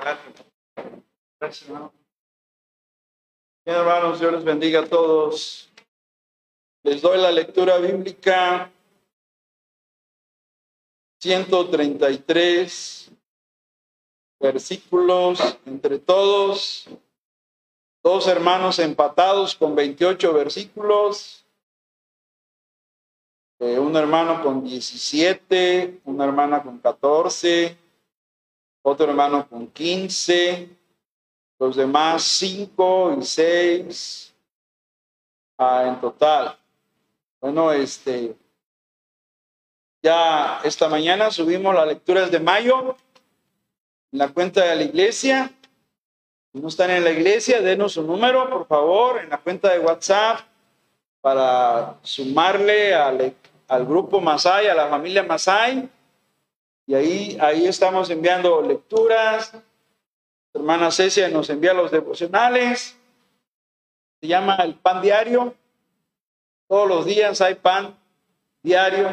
[0.00, 1.68] Gracias.
[3.66, 5.70] Bien, hermanos, Dios les bendiga a todos.
[6.82, 8.70] Les doy la lectura bíblica
[11.20, 13.10] 133
[14.40, 16.88] versículos entre todos.
[18.02, 21.44] Dos hermanos empatados con 28 versículos.
[23.58, 27.76] Eh, un hermano con 17, una hermana con 14,
[28.82, 30.68] otro hermano con 15,
[31.58, 34.34] los demás 5 y 6
[35.58, 36.56] ah, en total.
[37.40, 38.34] Bueno, este,
[40.02, 42.96] ya esta mañana subimos las lecturas de mayo
[44.12, 45.52] en la cuenta de la iglesia.
[46.52, 49.78] Si no están en la iglesia, denos su número, por favor, en la cuenta de
[49.78, 50.40] WhatsApp
[51.20, 53.34] para sumarle al,
[53.68, 55.88] al grupo Masai, a la familia Masai.
[56.90, 59.52] Y ahí, ahí estamos enviando lecturas.
[60.52, 62.98] Hermana Cecia nos envía los devocionales.
[64.20, 65.54] Se llama el pan diario.
[66.66, 67.96] Todos los días hay pan
[68.60, 69.06] diario.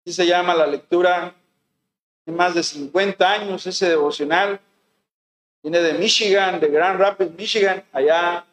[0.00, 1.34] Así se llama la lectura.
[2.24, 4.58] de más de 50 años ese devocional.
[5.62, 7.84] Viene de Michigan, de Grand Rapids, Michigan.
[7.92, 8.46] Allá,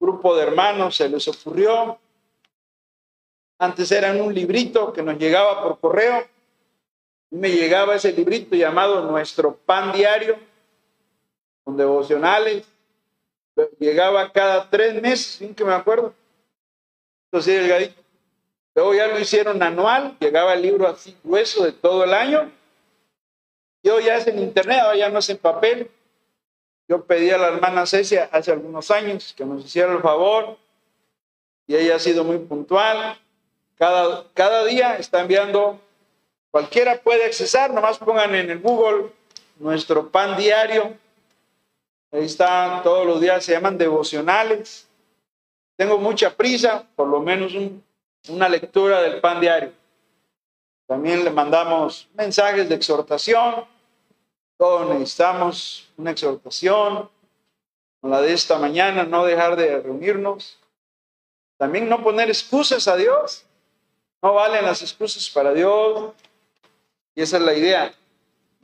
[0.00, 1.98] grupo de hermanos se les ocurrió.
[3.58, 6.35] Antes era en un librito que nos llegaba por correo
[7.30, 10.38] me llegaba ese librito llamado Nuestro Pan Diario,
[11.64, 12.66] con devocionales.
[13.78, 16.14] Llegaba cada tres meses, sin que me acuerdo.
[17.26, 18.00] Entonces, delgadito.
[18.74, 22.52] Luego ya lo hicieron anual, llegaba el libro así grueso de todo el año.
[23.82, 25.90] Y hoy ya es en internet, ahora ya no es en papel.
[26.86, 30.58] Yo pedí a la hermana Cecia hace algunos años que nos hiciera el favor
[31.66, 33.18] y ella ha sido muy puntual.
[33.76, 35.80] Cada, cada día está enviando
[36.56, 39.12] Cualquiera puede accesar, nomás pongan en el Google
[39.58, 40.96] nuestro pan diario.
[42.10, 44.88] Ahí están todos los días, se llaman devocionales.
[45.76, 47.52] Tengo mucha prisa, por lo menos
[48.30, 49.70] una lectura del pan diario.
[50.86, 53.66] También le mandamos mensajes de exhortación.
[54.56, 57.10] Todos necesitamos una exhortación.
[58.00, 60.58] Con la de esta mañana, no dejar de reunirnos.
[61.58, 63.44] También no poner excusas a Dios.
[64.22, 66.14] No valen las excusas para Dios.
[67.16, 67.92] Y esa es la idea.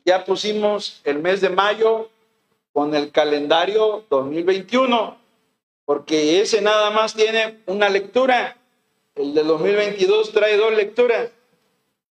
[0.05, 2.11] Ya pusimos el mes de mayo
[2.73, 5.17] con el calendario 2021,
[5.87, 8.57] porque ese nada más tiene una lectura.
[9.15, 11.31] El de 2022 trae dos lecturas.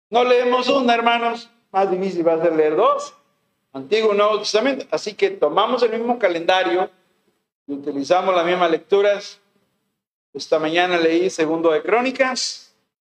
[0.09, 1.49] No leemos una, hermanos.
[1.71, 3.13] Más difícil va a ser leer dos.
[3.73, 4.85] Antiguo y Nuevo Testamento.
[4.91, 6.89] Así que tomamos el mismo calendario
[7.65, 9.39] y utilizamos las mismas lecturas.
[10.33, 12.75] Esta mañana leí Segundo de Crónicas,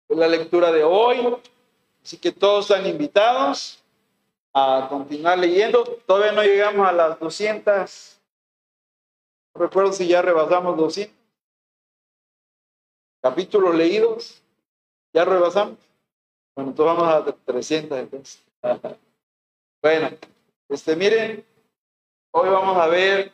[0.09, 1.18] es la lectura de hoy.
[2.03, 3.84] Así que todos están invitados
[4.53, 5.84] a continuar leyendo.
[6.06, 8.19] Todavía no llegamos a las 200.
[9.53, 11.16] No recuerdo si ya rebasamos 200.
[13.22, 14.41] Capítulos leídos.
[15.13, 15.78] ¿Ya rebasamos?
[16.56, 18.44] Bueno, entonces vamos a 300 entonces.
[19.81, 20.09] bueno,
[20.69, 21.45] este, miren,
[22.31, 23.34] hoy vamos a ver un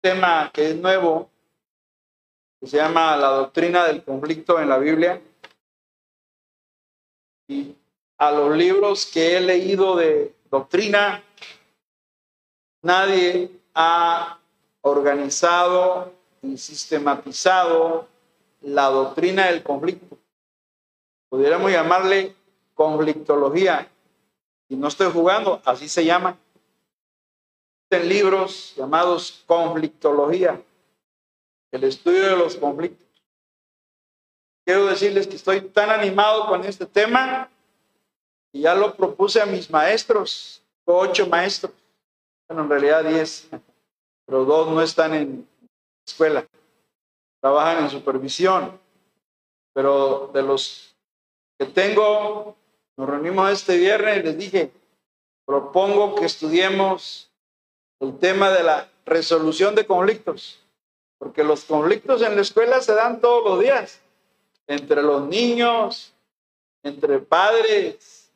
[0.00, 1.28] tema que es nuevo,
[2.60, 5.20] que se llama la doctrina del conflicto en la Biblia
[8.18, 11.22] a los libros que he leído de doctrina,
[12.82, 14.38] nadie ha
[14.82, 18.08] organizado y sistematizado
[18.60, 20.18] la doctrina del conflicto.
[21.28, 22.34] Pudiéramos llamarle
[22.74, 23.88] conflictología.
[24.68, 26.36] Y no estoy jugando, así se llama.
[27.90, 30.60] En libros llamados conflictología,
[31.70, 33.01] el estudio de los conflictos.
[34.64, 37.48] Quiero decirles que estoy tan animado con este tema
[38.52, 41.72] y ya lo propuse a mis maestros, ocho maestros,
[42.48, 43.48] bueno, en realidad diez,
[44.24, 45.48] pero dos no están en
[46.06, 46.46] escuela,
[47.40, 48.78] trabajan en supervisión,
[49.72, 50.94] pero de los
[51.58, 52.54] que tengo,
[52.96, 54.72] nos reunimos este viernes y les dije,
[55.44, 57.32] propongo que estudiemos
[57.98, 60.60] el tema de la resolución de conflictos,
[61.18, 64.02] porque los conflictos en la escuela se dan todos los días
[64.66, 66.12] entre los niños,
[66.82, 68.30] entre padres,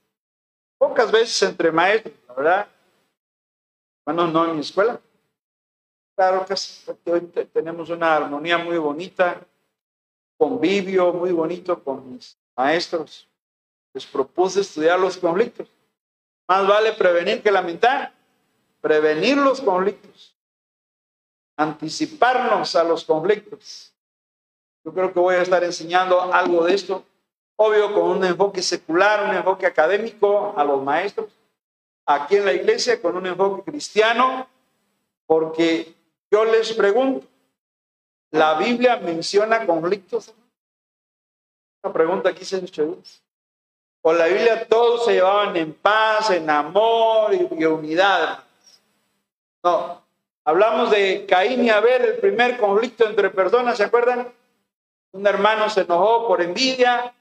[0.78, 2.69] pocas veces entre maestros, ¿verdad?
[4.05, 5.00] Bueno, no en mi escuela.
[6.14, 7.20] Claro que hoy
[7.52, 9.40] tenemos una armonía muy bonita,
[10.38, 13.29] convivio muy bonito con mis maestros.
[13.93, 15.69] Les propuse estudiar los conflictos.
[16.49, 18.12] Más vale prevenir que lamentar.
[18.81, 20.34] Prevenir los conflictos.
[21.56, 23.93] Anticiparnos a los conflictos.
[24.86, 27.02] Yo creo que voy a estar enseñando algo de esto,
[27.56, 31.28] obvio con un enfoque secular, un enfoque académico a los maestros,
[32.06, 34.46] aquí en la iglesia con un enfoque cristiano,
[35.26, 35.92] porque
[36.30, 37.26] yo les pregunto,
[38.30, 40.32] ¿la Biblia menciona conflictos?
[41.82, 42.96] Una pregunta aquí se hecho.
[44.02, 48.44] O la Biblia todos se llevaban en paz, en amor y, unidad.
[49.64, 50.00] No,
[50.44, 54.32] hablamos de Caín y Abel, el primer conflicto entre personas, ¿se acuerdan?
[55.12, 57.14] Un hermano se enojó por envidia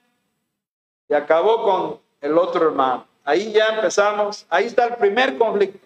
[1.07, 3.07] y acabó con el otro hermano.
[3.23, 5.85] Ahí ya empezamos, ahí está el primer conflicto,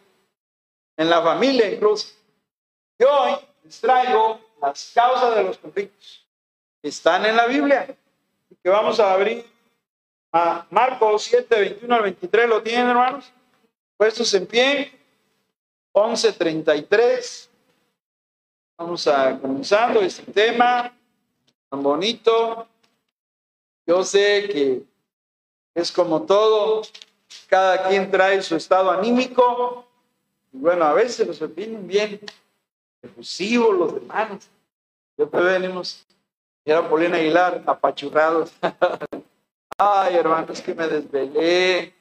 [0.98, 2.10] en la familia incluso.
[2.98, 6.26] Y hoy les traigo las causas de los conflictos.
[6.82, 7.96] Están en la Biblia.
[8.62, 9.46] Que vamos a abrir
[10.34, 12.50] a Marcos 7, 21 al 23.
[12.50, 13.32] ¿Lo tienen, hermanos?
[13.96, 15.00] Puestos en pie.
[15.94, 17.48] 11.33.
[18.78, 20.94] Vamos a comenzando este tema
[21.70, 22.68] tan bonito.
[23.86, 24.84] Yo sé que
[25.74, 26.82] es como todo,
[27.48, 29.86] cada quien trae su estado anímico.
[30.52, 32.20] Y bueno, a veces los opinan bien
[33.02, 34.50] efusivos los hermanos.
[35.18, 36.06] Yo te venimos,
[36.66, 38.52] era Paulina Aguilar, apachurrados.
[39.78, 41.94] Ay, hermanos, que me desvelé.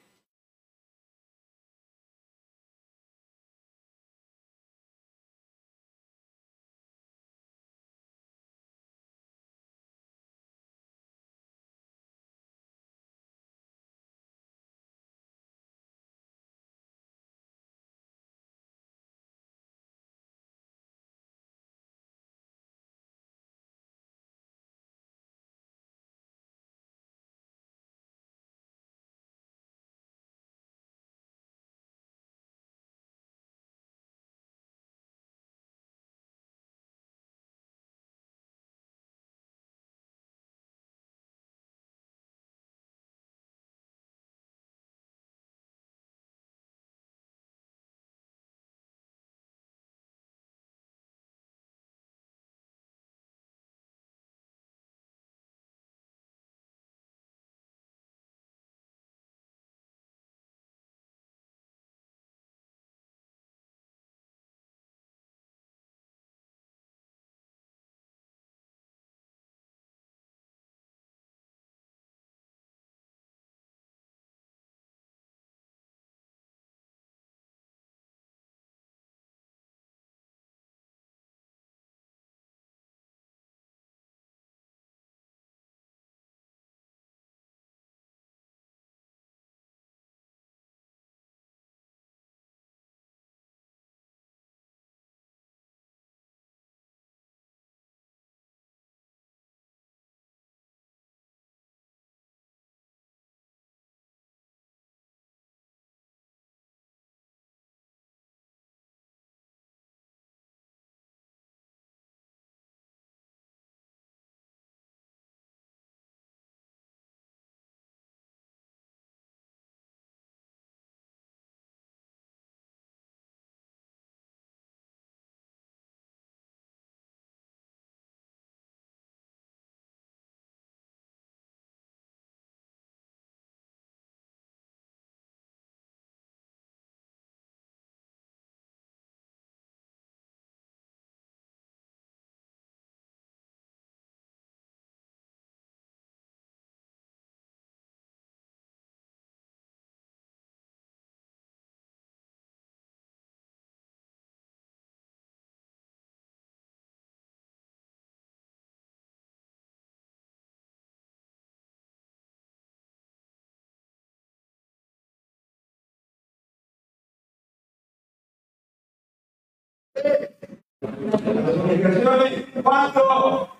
[172.62, 173.50] Cuatro,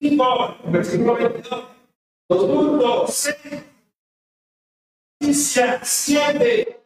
[0.00, 1.64] cinco, versículo 22,
[2.28, 3.30] los puntos,
[5.82, 6.80] siete,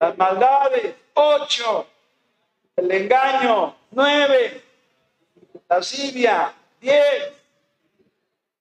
[0.00, 1.86] las maldades, ocho,
[2.76, 4.62] el engaño, nueve,
[5.68, 7.32] la lascivia, diez,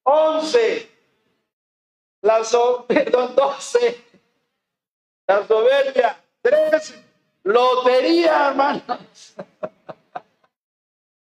[0.03, 0.89] once,
[2.21, 2.85] la so
[3.35, 4.03] doce,
[5.27, 7.06] la soberbia, trece,
[7.47, 9.35] Lotería, hermanos.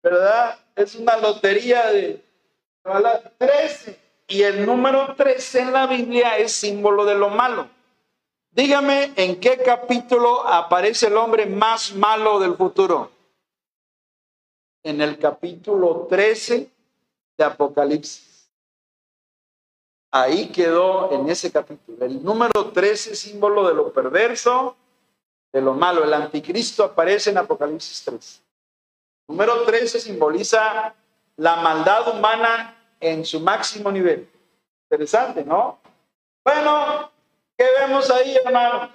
[0.02, 0.58] ¿Verdad?
[0.74, 2.24] Es una lotería de
[3.38, 4.00] 13.
[4.26, 7.68] Y el número 13 en la Biblia es símbolo de lo malo.
[8.50, 13.12] Dígame en qué capítulo aparece el hombre más malo del futuro.
[14.82, 16.68] En el capítulo 13
[17.36, 18.50] de Apocalipsis.
[20.10, 22.04] ahí quedó en ese capítulo.
[22.04, 24.74] El número 13, símbolo de lo perverso,
[25.58, 26.04] de lo malo.
[26.04, 28.42] El anticristo aparece en Apocalipsis 3.
[29.28, 30.94] Número 13 simboliza
[31.36, 34.28] la maldad humana en su máximo nivel.
[34.84, 35.78] Interesante, ¿no?
[36.44, 37.10] Bueno,
[37.56, 38.90] ¿qué vemos ahí, hermano?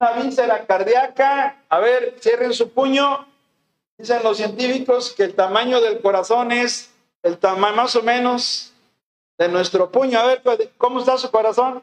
[0.00, 1.62] Una víscera cardíaca.
[1.68, 3.26] A ver, cierren su puño.
[3.98, 8.72] Dicen los científicos que el tamaño del corazón es el tamaño más o menos
[9.38, 10.18] de nuestro puño.
[10.18, 10.42] A ver,
[10.78, 11.82] ¿cómo está su corazón?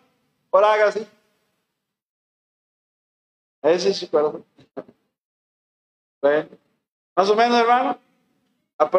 [0.49, 0.91] Por haga.
[3.61, 4.45] Ese es su corazón.
[6.21, 6.49] Bueno,
[7.15, 7.99] más o menos, hermano.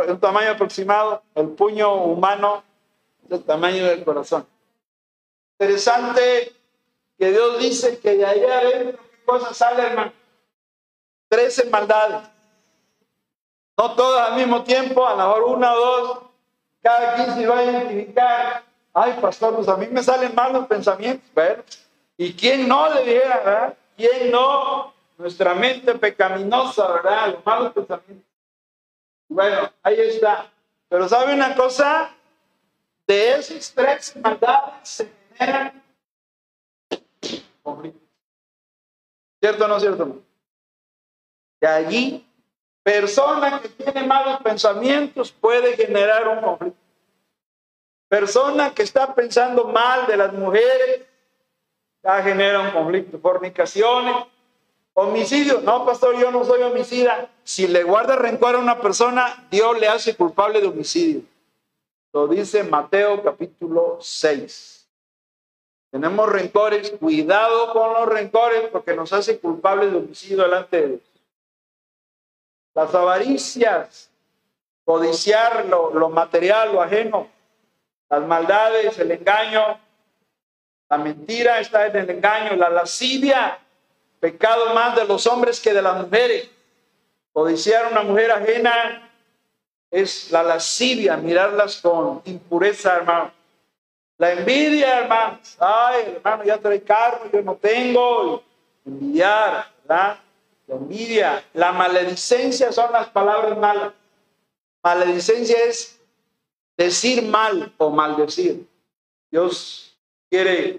[0.08, 1.22] Un tamaño aproximado.
[1.34, 2.62] El puño humano
[3.30, 4.46] el tamaño del corazón.
[5.58, 6.52] Interesante
[7.18, 10.12] que Dios dice que de ahí adentro, ¿qué cosa sale, hermano?
[11.28, 12.28] Trece maldades.
[13.76, 16.18] No todas al mismo tiempo, a lo mejor una o dos.
[16.82, 18.64] Cada quien se va a identificar.
[18.92, 21.28] Ay, pastor, pues a mí me salen malos pensamientos.
[21.34, 21.62] Bueno,
[22.16, 23.74] ¿y quién no le dijera, verdad?
[24.00, 24.94] ¿Quién no?
[25.18, 27.34] Nuestra mente pecaminosa, ¿verdad?
[27.34, 28.26] Los malos pensamientos.
[29.28, 30.50] Bueno, ahí está.
[30.88, 32.10] Pero ¿sabe una cosa?
[33.06, 35.82] De esos tres maldades se generan
[37.62, 38.08] conflictos.
[39.38, 40.22] ¿Cierto o no cierto?
[41.60, 42.26] De allí,
[42.82, 46.80] persona que tiene malos pensamientos puede generar un conflicto.
[48.08, 51.09] Persona que está pensando mal de las mujeres
[52.02, 53.18] ya genera un conflicto.
[53.18, 54.16] Fornicaciones,
[54.94, 55.60] homicidio.
[55.60, 57.30] No, pastor, yo no soy homicida.
[57.44, 61.22] Si le guarda rencor a una persona, Dios le hace culpable de homicidio.
[62.12, 64.88] Lo dice Mateo capítulo 6.
[65.90, 71.00] Tenemos rencores, cuidado con los rencores porque nos hace culpables de homicidio delante de Dios.
[72.74, 74.10] Las avaricias,
[74.84, 77.28] codiciar lo, lo material, lo ajeno,
[78.08, 79.80] las maldades, el engaño,
[80.90, 83.58] la mentira está en el engaño, la lascivia,
[84.18, 86.50] pecado más de los hombres que de las mujeres.
[87.32, 89.08] Codiciar a una mujer ajena
[89.88, 93.30] es la lascivia, mirarlas con impureza, hermano.
[94.18, 95.38] La envidia, hermano.
[95.60, 98.42] Ay, hermano, ya trae carro, yo no tengo.
[98.84, 99.70] Envidiar.
[99.86, 100.18] La
[100.66, 101.44] envidia.
[101.54, 103.92] La maledicencia son las palabras malas.
[104.82, 106.00] Maledicencia es
[106.76, 108.66] decir mal o maldecir.
[109.30, 109.89] Dios
[110.30, 110.78] quiere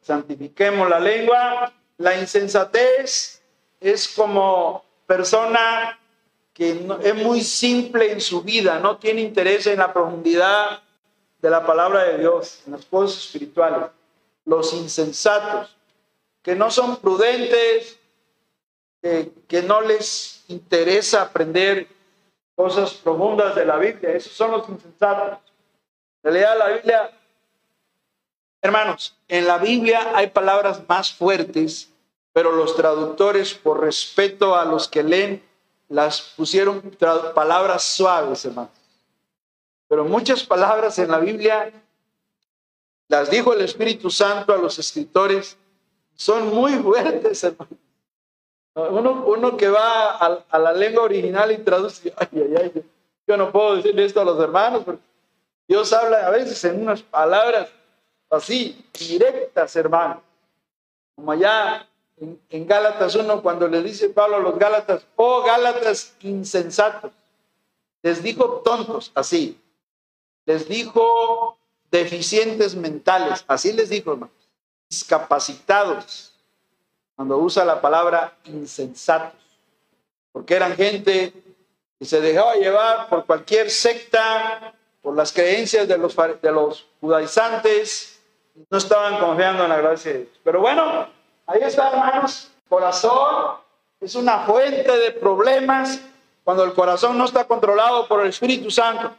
[0.00, 1.72] santifiquemos la lengua.
[1.98, 3.42] La insensatez
[3.80, 5.98] es como persona
[6.52, 10.82] que es muy simple en su vida, no tiene interés en la profundidad
[11.40, 13.88] de la palabra de Dios, en las cosas espirituales.
[14.44, 15.74] Los insensatos,
[16.42, 17.98] que no son prudentes,
[19.00, 21.88] que, que no les interesa aprender
[22.54, 25.38] cosas profundas de la Biblia, esos son los insensatos.
[26.22, 27.21] En realidad la Biblia
[28.62, 31.92] Hermanos, en la Biblia hay palabras más fuertes,
[32.32, 35.42] pero los traductores, por respeto a los que leen,
[35.88, 36.80] las pusieron
[37.34, 38.70] palabras suaves, hermanos.
[39.88, 41.72] Pero muchas palabras en la Biblia
[43.08, 45.58] las dijo el Espíritu Santo a los escritores,
[46.14, 47.78] son muy fuertes, hermanos.
[48.74, 52.84] Uno, uno que va a, la lengua original y traduce, ay, ay, ay,
[53.26, 55.02] yo no puedo decirle esto a los hermanos, porque
[55.66, 57.68] Dios habla a veces en unas palabras
[58.32, 60.22] así, directas, hermano.
[61.14, 61.86] Como allá
[62.50, 67.12] en, Gálatas 1, cuando le dice Pablo a los Gálatas, oh Gálatas insensatos,
[68.02, 69.60] les dijo tontos, así.
[70.44, 71.56] Les dijo
[71.90, 74.32] deficientes mentales, así les dijo, hermano.
[74.88, 76.34] Discapacitados,
[77.16, 79.40] cuando usa la palabra insensatos,
[80.32, 81.32] porque eran gente
[81.98, 88.11] que se dejaba llevar por cualquier secta, por las creencias de los, de los judaizantes,
[88.54, 90.40] no estaban confiando en la gracia de Dios.
[90.42, 91.08] Pero bueno,
[91.46, 92.50] ahí está, hermanos.
[92.68, 93.56] Corazón
[94.00, 96.00] es una fuente de problemas
[96.44, 99.12] cuando el corazón no está controlado por el Espíritu Santo.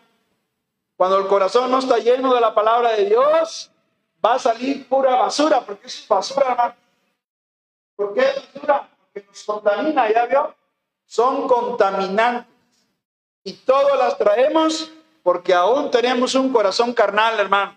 [0.95, 3.71] Cuando el corazón no está lleno de la palabra de Dios,
[4.23, 6.75] va a salir pura basura, porque es basura, hermano.
[7.95, 8.89] ¿Por qué es basura?
[9.13, 10.55] Porque nos contamina, ¿ya vio?
[11.05, 12.51] Son contaminantes.
[13.43, 17.75] Y todas las traemos porque aún tenemos un corazón carnal, hermano.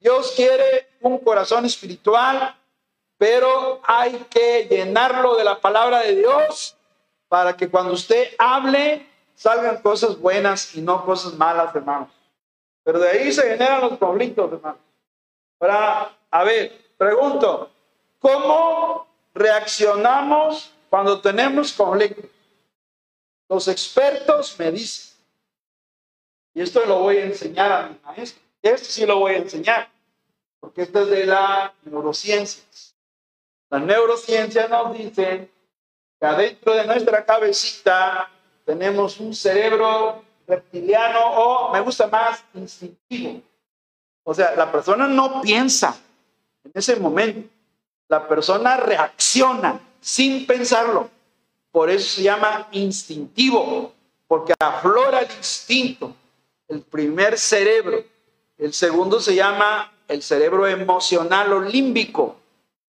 [0.00, 2.56] Dios quiere un corazón espiritual,
[3.16, 6.76] pero hay que llenarlo de la palabra de Dios
[7.28, 12.08] para que cuando usted hable salgan cosas buenas y no cosas malas, hermanos.
[12.84, 14.80] Pero de ahí se generan los conflictos, hermanos.
[15.58, 17.70] Para, a ver, pregunto,
[18.20, 22.30] ¿cómo reaccionamos cuando tenemos conflictos?
[23.48, 25.16] Los expertos me dicen,
[26.54, 28.42] y esto lo voy a enseñar a mi maestro,
[28.74, 29.88] Esto sí lo voy a enseñar,
[30.60, 32.94] porque esto es de las neurociencias.
[33.70, 35.50] Las neurociencias nos dicen
[36.20, 38.30] que adentro de nuestra cabecita
[38.64, 43.42] tenemos un cerebro reptiliano o, me gusta más, instintivo.
[44.24, 45.96] O sea, la persona no piensa
[46.64, 47.48] en ese momento.
[48.08, 51.10] La persona reacciona sin pensarlo.
[51.70, 53.92] Por eso se llama instintivo,
[54.26, 56.14] porque aflora el instinto,
[56.68, 58.04] el primer cerebro.
[58.58, 62.36] El segundo se llama el cerebro emocional o límbico.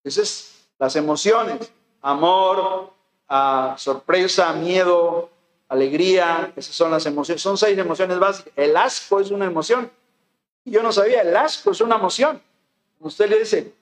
[0.04, 1.72] Esas es las emociones,
[2.02, 2.92] amor,
[3.28, 5.30] ah, sorpresa, miedo,
[5.68, 7.42] alegría, esas son las emociones.
[7.42, 8.52] Son seis emociones básicas.
[8.56, 9.92] El asco es una emoción.
[10.66, 12.42] Yo no sabía, el asco es una emoción.
[13.00, 13.74] Usted le dice,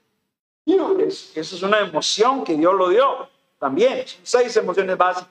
[0.66, 3.30] eso es una emoción que Dios lo dio.
[3.60, 5.30] También, son seis emociones básicas.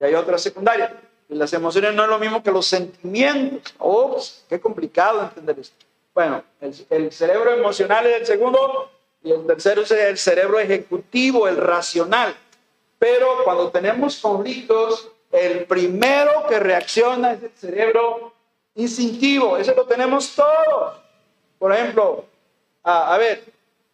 [0.00, 0.90] Y hay otras secundarias.
[1.28, 3.74] Las emociones no es lo mismo que los sentimientos.
[3.78, 4.18] Oh,
[4.48, 5.84] qué complicado entender esto.
[6.14, 8.90] Bueno, el, cerebro emocional es el segundo
[9.22, 12.34] y el tercero es el cerebro ejecutivo, el racional.
[12.98, 18.32] Pero cuando tenemos conflictos, el primero que reacciona es el cerebro
[18.74, 19.58] instintivo.
[19.58, 20.96] Ese lo tenemos todos.
[21.58, 22.24] Por ejemplo,
[22.82, 23.44] a ver,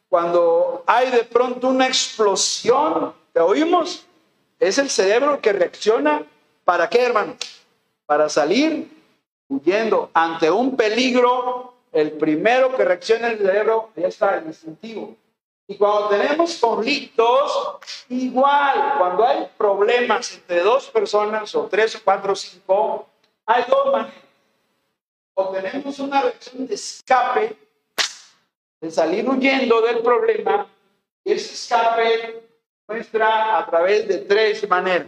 [0.08, 4.06] cuando hay de pronto una explosión, ¿te oímos?
[4.60, 6.24] Es el cerebro que reacciona.
[6.64, 7.36] ¿Para qué, hermano?
[8.06, 8.88] Para salir
[9.48, 11.74] huyendo ante un peligro.
[11.92, 15.16] El primero que reacciona el cerebro, ya está, el instintivo.
[15.66, 17.78] Y cuando tenemos conflictos,
[18.08, 23.08] igual, cuando hay problemas entre dos personas, o tres, o cuatro, o cinco,
[23.46, 24.14] hay dos maneras.
[25.34, 27.56] O tenemos una reacción de escape,
[28.80, 30.66] de salir huyendo del problema,
[31.24, 32.42] y ese escape
[32.86, 35.06] muestra a través de tres maneras.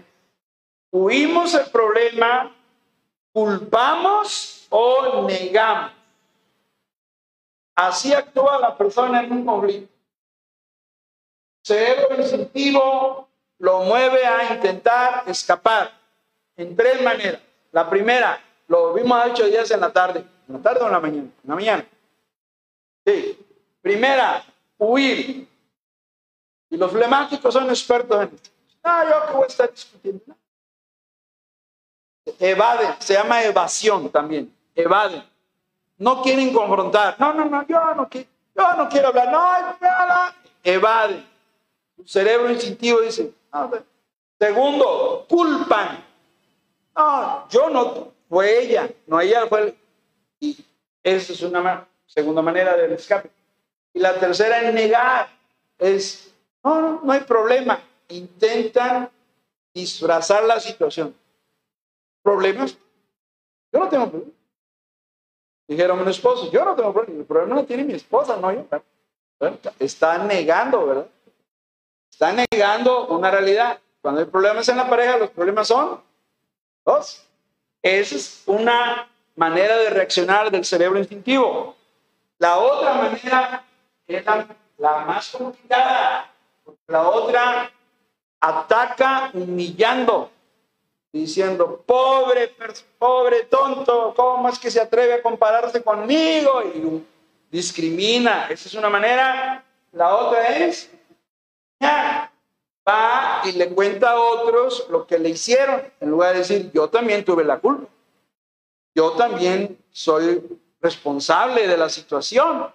[0.98, 2.56] Huimos el problema,
[3.30, 5.92] culpamos o negamos.
[7.74, 9.92] Así actúa la persona en un conflicto.
[11.62, 15.92] Cerebro instintivo lo mueve a intentar escapar
[16.56, 17.42] en tres maneras.
[17.72, 20.24] La primera, lo vimos ocho días en la tarde.
[20.48, 21.28] ¿En la tarde o en la mañana?
[21.44, 21.86] En la mañana.
[23.04, 23.38] Sí.
[23.82, 24.42] Primera,
[24.78, 25.46] huir.
[26.70, 28.50] Y los flemáticos son expertos en esto.
[28.82, 30.36] No, yo que voy a estar discutiendo.
[32.38, 34.52] Evaden, se llama evasión también.
[34.74, 35.22] Evaden.
[35.98, 37.16] No quieren confrontar.
[37.18, 39.30] No, no, no, yo no quiero, yo no quiero hablar.
[39.30, 41.26] No, no, evaden.
[41.96, 43.32] Su cerebro instintivo dice.
[44.38, 46.04] Segundo, culpan.
[46.94, 49.74] No, yo no, fue ella, no ella fue.
[50.40, 50.58] Y
[51.02, 53.30] esa es una segunda manera del escape.
[53.94, 55.28] Y la tercera es negar.
[55.78, 57.80] Es, no, no, hay problema.
[58.08, 59.10] Intentan
[59.72, 61.14] disfrazar la situación.
[62.26, 62.76] ¿Problemas?
[63.72, 64.32] Yo no tengo problema.
[65.68, 67.20] Dijeron mi esposo, yo no tengo problema.
[67.20, 68.66] El problema no tiene mi esposa, no yo.
[69.78, 71.06] está negando, ¿verdad?
[72.10, 73.78] Está negando una realidad.
[74.02, 76.02] Cuando hay problemas en la pareja, los problemas son
[76.84, 77.24] dos.
[77.80, 81.76] Esa es una manera de reaccionar del cerebro instintivo.
[82.38, 83.64] La otra manera
[84.04, 86.32] es la, más complicada.
[86.88, 87.70] La otra
[88.40, 90.32] ataca humillando,
[91.20, 92.54] diciendo, pobre,
[92.98, 96.62] pobre tonto, ¿cómo es que se atreve a compararse conmigo?
[96.62, 97.04] Y
[97.50, 98.48] discrimina.
[98.48, 99.64] Esa es una manera.
[99.92, 100.90] La otra es,
[101.82, 106.88] va y le cuenta a otros lo que le hicieron, en lugar de decir, yo
[106.88, 107.88] también tuve la culpa.
[108.94, 110.42] Yo también soy
[110.80, 112.70] responsable de la situación.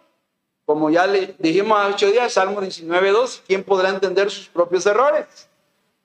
[0.65, 5.49] Como ya le dijimos hace ocho días, Salmo 19.2, ¿quién podrá entender sus propios errores?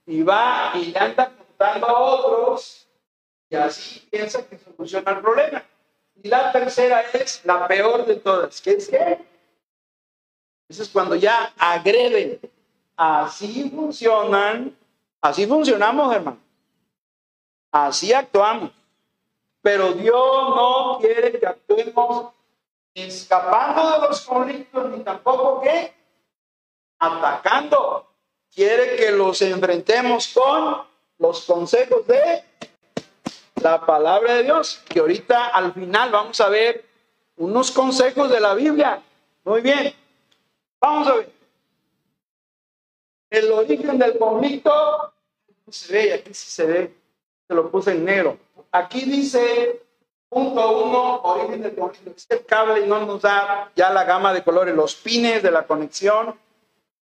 [0.07, 2.87] Y va y anda contando a otros
[3.49, 5.65] y así piensa que soluciona el problema.
[6.23, 9.19] Y la tercera es la peor de todas, ¿qué es qué?
[10.69, 12.41] Eso es cuando ya agreden.
[12.97, 14.77] Así funcionan,
[15.21, 16.39] así funcionamos, hermano.
[17.71, 18.71] Así actuamos.
[19.61, 22.33] Pero Dios no quiere que actuemos
[22.95, 25.93] escapando de los conflictos, ni tampoco que
[26.99, 28.07] atacando.
[28.53, 30.87] Quiere que los enfrentemos con
[31.19, 32.45] los consejos de
[33.63, 36.85] la palabra de Dios, que ahorita al final vamos a ver
[37.37, 39.03] unos consejos de la Biblia.
[39.45, 39.95] Muy bien,
[40.81, 41.33] vamos a ver.
[43.31, 44.71] El origen del conflicto
[45.67, 46.95] no se ve, aquí sí se ve,
[47.49, 48.39] se lo puse en negro.
[48.71, 49.83] Aquí dice
[50.29, 52.37] Punto uno, origen del conflicto.
[52.47, 56.39] Cable no nos da ya la gama de colores, los pines de la conexión.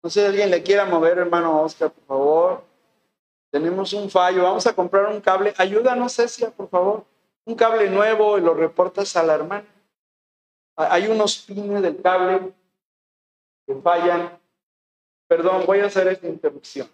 [0.04, 2.63] No sé si alguien le quiera mover, hermano Oscar, por favor.
[3.51, 4.43] Tenemos un fallo.
[4.43, 5.53] Vamos a comprar un cable.
[5.57, 7.05] Ayúdanos, Cecia, por favor.
[7.45, 9.67] Un cable nuevo y lo reportas a la hermana.
[10.75, 12.53] Hay unos pines del cable
[13.67, 14.39] que fallan.
[15.27, 16.89] Perdón, voy a hacer esta interrupción.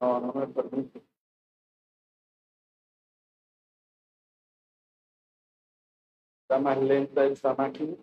[0.00, 1.02] No, no me permite.
[6.42, 7.96] Está más lenta esta máquina.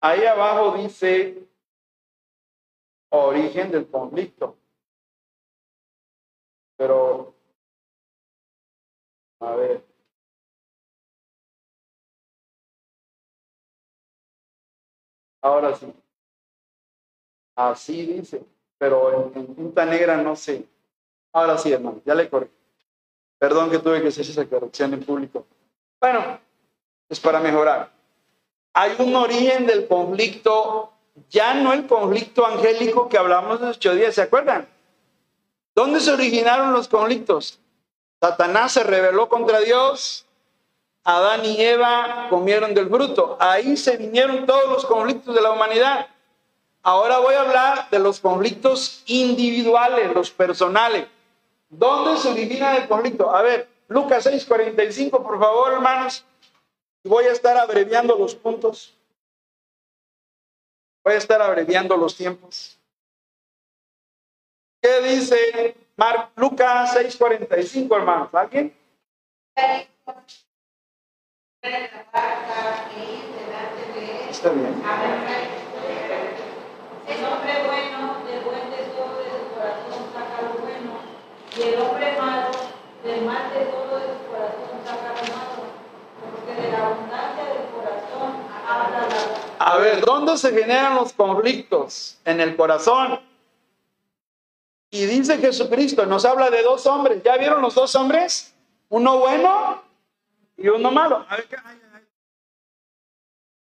[0.00, 1.48] Ahí abajo dice
[3.10, 4.58] origen del conflicto.
[6.76, 7.34] Pero,
[9.40, 9.84] a ver.
[15.42, 16.03] Ahora sí.
[17.56, 18.42] Así dice,
[18.78, 20.64] pero en, punta negra no sé.
[21.32, 22.48] Ahora sí, hermano, ya le corrí.
[23.38, 25.46] Perdón que tuve que hacer esa corrección en público.
[26.00, 26.38] Bueno,
[27.08, 27.90] es para mejorar.
[28.72, 30.92] Hay un origen del conflicto,
[31.28, 34.68] ya no el conflicto angélico que hablamos de ocho días, ¿se acuerdan?
[35.74, 37.60] ¿Dónde se originaron los conflictos?
[38.20, 40.24] Satanás se rebeló contra Dios,
[41.04, 43.36] Adán y Eva comieron del fruto.
[43.38, 46.06] Ahí se vinieron todos los conflictos de la humanidad.
[46.86, 51.08] Ahora voy a hablar de los conflictos individuales, los personales.
[51.70, 53.34] ¿Dónde se origina el conflicto?
[53.34, 56.26] A ver, Lucas 6:45, por favor, hermanos.
[57.02, 58.94] Voy a estar abreviando los puntos.
[61.02, 62.78] Voy a estar abreviando los tiempos.
[64.82, 68.28] ¿Qué dice Mar Lucas 6:45, hermanos?
[68.34, 68.76] ¿Alguien?
[74.30, 75.63] Está bien.
[77.06, 81.00] El hombre bueno, del buen tesoro de su corazón saca lo bueno,
[81.56, 82.50] y el hombre malo,
[83.04, 85.62] del mal tesoro de su corazón saca lo malo,
[86.18, 88.36] porque de la abundancia del corazón
[88.66, 92.18] habla la A ver, ¿dónde se generan los conflictos?
[92.24, 93.20] En el corazón.
[94.90, 97.22] Y dice Jesucristo, nos habla de dos hombres.
[97.22, 98.54] ¿Ya vieron los dos hombres?
[98.88, 99.82] Uno bueno
[100.56, 101.26] y uno malo.
[101.28, 101.48] A ver,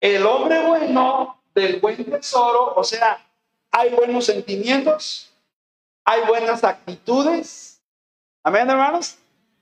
[0.01, 3.25] el hombre bueno del buen tesoro, o sea,
[3.81, 5.33] hay buenos sentimientos,
[6.05, 7.81] hay buenas actitudes.
[8.43, 9.17] Amén, hermanos.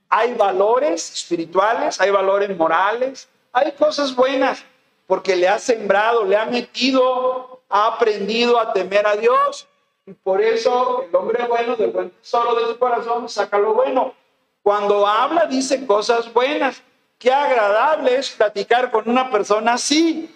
[0.09, 4.65] Hay valores espirituales, hay valores morales, hay cosas buenas,
[5.07, 9.69] porque le ha sembrado, le ha metido, ha aprendido a temer a Dios.
[10.07, 14.15] Y por eso el hombre bueno del buen tesoro de su corazón saca lo bueno.
[14.63, 16.83] Cuando habla dice cosas buenas.
[17.19, 20.33] Qué agradable es platicar con una persona así,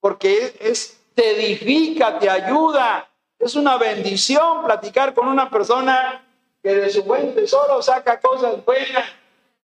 [0.00, 3.08] porque es te edifica, te ayuda.
[3.38, 6.24] Es una bendición platicar con una persona
[6.62, 9.04] que de su buen tesoro saca cosas buenas.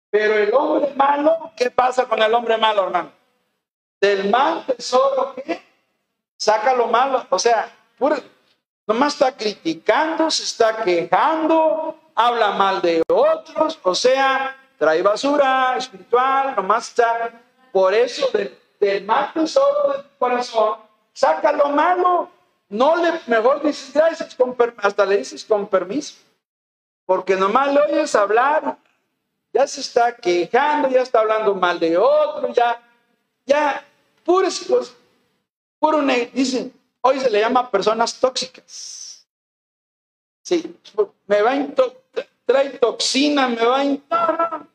[0.10, 3.12] Pero el hombre malo, ¿qué pasa con el hombre malo, hermano?
[4.00, 5.62] Del mal tesoro, ¿qué?
[6.38, 7.26] Saca lo malo.
[7.30, 7.70] O sea,
[8.88, 16.56] nomás está criticando, se está quejando, habla mal de otros, o sea, trae basura espiritual,
[16.56, 17.42] nomás está.
[17.72, 20.85] Por eso, del, del mal tesoro del corazón,
[21.16, 22.30] saca lo malo.
[22.68, 24.36] No le, mejor dices gracias,
[24.78, 26.16] hasta le dices con permiso.
[27.06, 28.78] Porque nomás le oyes hablar,
[29.54, 32.82] ya se está quejando, ya está hablando mal de otro, ya,
[33.46, 33.86] ya,
[34.24, 34.96] puras cosas,
[35.80, 36.02] puro,
[36.34, 39.28] dicen, hoy se le llama personas tóxicas.
[40.42, 40.76] Sí,
[41.28, 41.68] me va a
[42.46, 44.68] trae toxina, me va a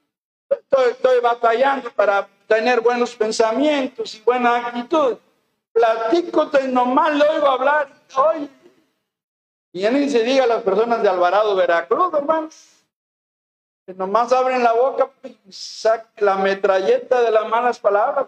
[0.48, 5.18] estoy, estoy batallando para tener buenos pensamientos y buena actitud
[5.80, 7.88] platico, nomás le oigo hablar.
[8.16, 8.50] Hoy.
[9.72, 12.68] Y ya ni se diga a las personas de Alvarado, Veracruz, hermanos.
[13.86, 18.26] Que nomás abren la boca y sacan la metralleta de las malas palabras.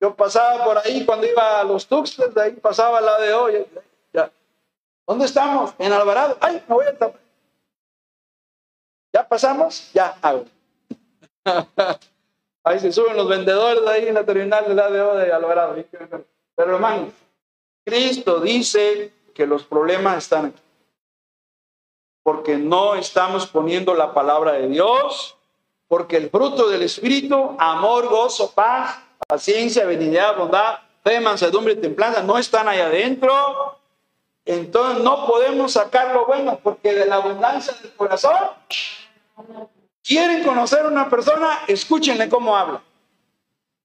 [0.00, 3.66] Yo pasaba por ahí cuando iba a los Tuxtles, de ahí pasaba la de hoy.
[4.12, 4.30] Ya.
[5.06, 5.74] ¿Dónde estamos?
[5.78, 6.36] En Alvarado.
[6.40, 7.20] Ay, me voy a tapar.
[9.12, 9.92] ¿Ya pasamos?
[9.92, 10.44] Ya, hago.
[12.64, 15.74] Ahí se suben los vendedores ahí en la terminal de la de Alvarado.
[16.54, 17.12] Pero hermanos,
[17.84, 20.62] Cristo dice que los problemas están aquí.
[22.22, 25.36] Porque no estamos poniendo la palabra de Dios,
[25.88, 32.38] porque el fruto del Espíritu, amor, gozo, paz, paciencia, benignidad, bondad, fe, mansedumbre templanza, no
[32.38, 33.78] están ahí adentro.
[34.44, 38.36] Entonces no podemos sacar lo bueno, porque de la abundancia del corazón
[40.02, 41.60] ¿Quieren conocer a una persona?
[41.68, 42.82] Escúchenle cómo habla.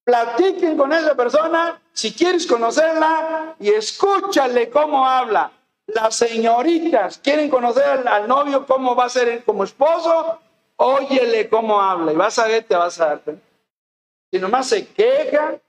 [0.08, 5.52] Platiquen con esa persona si quieres conocerla y escúchale cómo habla.
[5.86, 10.40] Las señoritas quieren conocer al, novio cómo va a ser como esposo,
[10.78, 13.22] óyele cómo habla y vas a ver, te vas a dar
[14.32, 15.60] Si nomás se queja,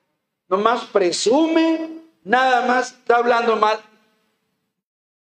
[0.46, 3.80] nomás presume, nada más está hablando mal.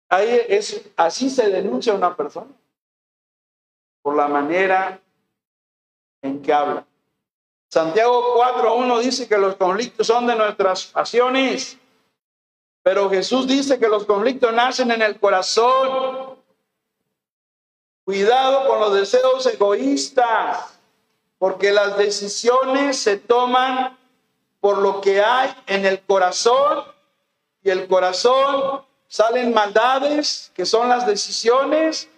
[0.09, 2.51] Ahí es, así se denuncia una persona
[4.03, 4.99] por la manera
[6.21, 6.86] en que habla.
[7.69, 11.77] Santiago 4.1 dice que los conflictos son de nuestras pasiones,
[12.81, 16.37] pero Jesús dice que los conflictos nacen en el corazón.
[18.05, 20.79] Cuidado con los deseos egoístas,
[21.37, 23.97] porque las decisiones se toman
[24.61, 26.85] por lo que hay en el corazón
[27.61, 32.09] y el corazón salen maldades, que son las decisiones,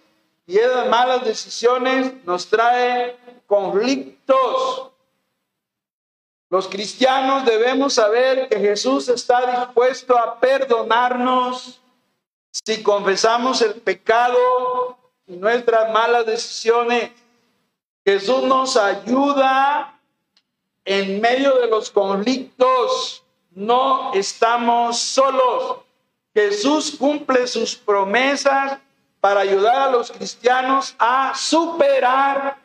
[0.46, 4.89] y esas malas decisiones nos traen conflictos.
[6.50, 11.80] Los cristianos debemos saber que Jesús está dispuesto a perdonarnos
[12.50, 17.12] si confesamos el pecado y nuestras malas decisiones.
[18.04, 19.96] Jesús nos ayuda
[20.84, 23.22] en medio de los conflictos.
[23.52, 25.76] No estamos solos.
[26.34, 28.76] Jesús cumple sus promesas
[29.20, 32.58] para ayudar a los cristianos a superar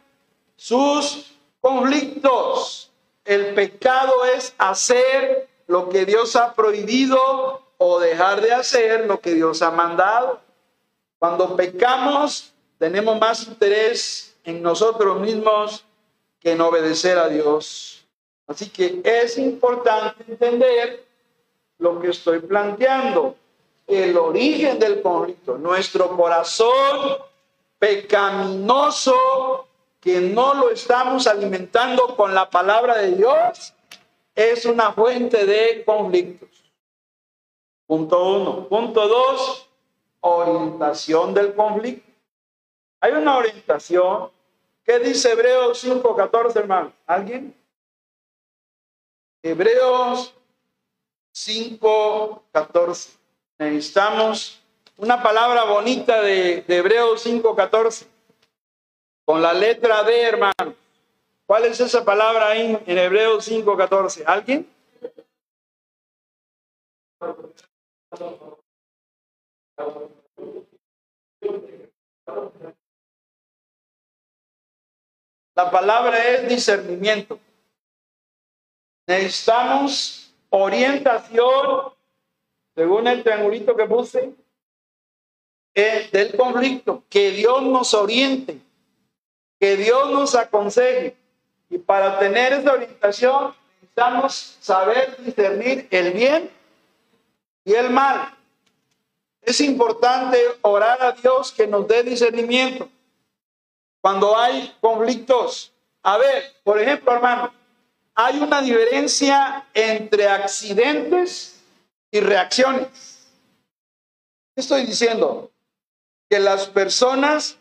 [0.56, 2.92] sus conflictos.
[3.26, 9.34] El pecado es hacer lo que Dios ha prohibido o dejar de hacer lo que
[9.34, 10.40] Dios ha mandado.
[11.18, 15.84] Cuando pecamos, tenemos más interés en nosotros mismos
[16.40, 18.06] que en obedecer a Dios.
[18.46, 21.04] Así que es importante entender
[21.80, 23.36] lo que estoy planteando,
[23.88, 27.18] el origen del conflicto, nuestro corazón
[27.80, 29.68] pecaminoso
[30.06, 33.74] que no lo estamos alimentando con la palabra de Dios,
[34.36, 36.72] es una fuente de conflictos.
[37.88, 38.68] Punto uno.
[38.68, 39.68] Punto dos,
[40.20, 42.08] orientación del conflicto.
[43.00, 44.30] Hay una orientación.
[44.84, 46.94] ¿Qué dice Hebreos 5.14, hermano?
[47.08, 47.56] ¿Alguien?
[49.42, 50.36] Hebreos
[51.34, 53.10] 5.14.
[53.58, 54.62] Necesitamos
[54.98, 58.06] una palabra bonita de, de Hebreos 5.14
[59.26, 60.76] con la letra D, hermano.
[61.48, 64.24] ¿Cuál es esa palabra ahí en Hebreos 5:14?
[64.26, 64.70] ¿Alguien?
[75.56, 77.40] La palabra es discernimiento.
[79.08, 81.94] Necesitamos orientación,
[82.76, 84.36] según el triangulito que puse,
[85.74, 88.65] eh, del conflicto, que Dios nos oriente
[89.60, 91.16] que Dios nos aconseje.
[91.70, 96.50] Y para tener esa orientación necesitamos saber discernir el bien
[97.64, 98.34] y el mal.
[99.42, 102.90] Es importante orar a Dios que nos dé discernimiento
[104.02, 105.72] cuando hay conflictos.
[106.04, 107.54] A ver, por ejemplo, hermano,
[108.14, 111.62] hay una diferencia entre accidentes
[112.12, 113.28] y reacciones.
[114.56, 115.52] Estoy diciendo
[116.30, 117.58] que las personas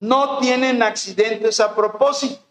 [0.00, 2.42] no tienen accidentes a propósito.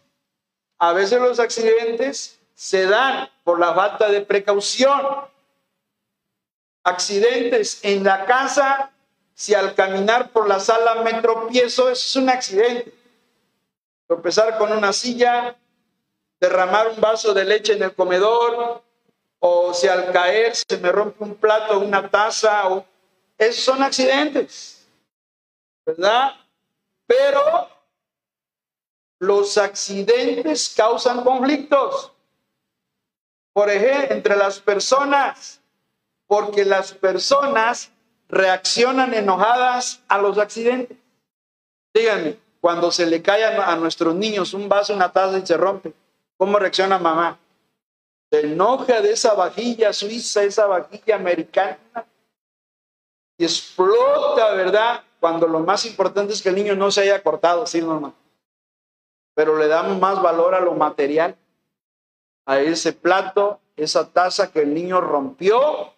[0.78, 5.06] A veces los accidentes se dan por la falta de precaución.
[6.84, 8.90] Accidentes en la casa,
[9.34, 12.94] si al caminar por la sala me tropiezo, es un accidente.
[14.06, 15.56] Tropezar con una silla,
[16.40, 18.82] derramar un vaso de leche en el comedor,
[19.40, 22.84] o si al caer se me rompe un plato, una taza, o...
[23.36, 24.86] esos son accidentes,
[25.84, 26.34] ¿verdad?
[27.10, 27.68] Pero
[29.18, 32.12] los accidentes causan conflictos.
[33.52, 35.60] Por ejemplo, entre las personas,
[36.28, 37.90] porque las personas
[38.28, 40.96] reaccionan enojadas a los accidentes.
[41.92, 45.92] Díganme, cuando se le cae a, nuestros niños un vaso, una taza y se rompe,
[46.36, 47.40] ¿cómo reacciona mamá?
[48.30, 52.06] Se enoja de esa vajilla suiza, esa vajilla americana,
[53.36, 55.02] y explota, ¿verdad?
[55.20, 58.14] Cuando lo más importante es que el niño no se haya cortado, sí, normal.
[59.34, 61.36] Pero le damos más valor a lo material,
[62.46, 65.92] a ese plato, esa taza que el niño rompió,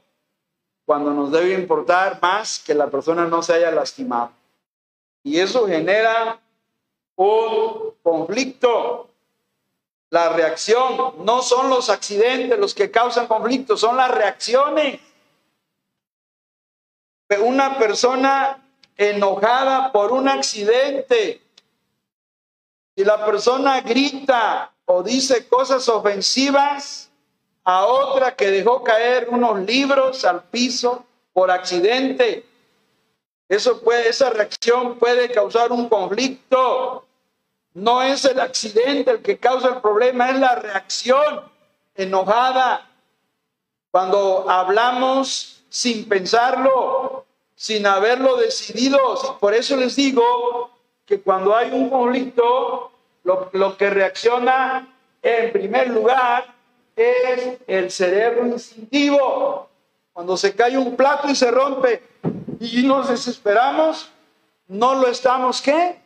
[0.84, 4.32] cuando nos debe importar más que la persona no se haya lastimado.
[5.22, 6.40] Y eso genera
[7.14, 9.08] un conflicto.
[10.10, 15.00] La reacción, no son los accidentes los que causan conflicto, son las reacciones.
[17.40, 18.61] Una persona
[19.10, 21.40] enojada por un accidente,
[22.94, 27.10] si la persona grita o dice cosas ofensivas,
[27.64, 32.44] a otra que dejó caer unos libros al piso por accidente.
[33.48, 37.04] Eso puede, esa reacción puede causar un conflicto.
[37.74, 41.42] No es el accidente el que causa el problema, es la reacción
[41.94, 42.88] enojada.
[43.90, 47.01] Cuando hablamos sin pensarlo,
[47.62, 48.98] sin haberlo decidido.
[49.38, 50.68] Por eso les digo
[51.06, 52.90] que cuando hay un conflicto,
[53.22, 56.52] lo, lo que reacciona en primer lugar
[56.96, 59.68] es el cerebro instintivo.
[60.12, 62.02] Cuando se cae un plato y se rompe
[62.58, 64.10] y nos desesperamos,
[64.66, 66.00] no lo estamos, ¿qué?